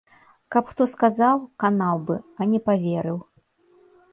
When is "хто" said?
0.71-0.87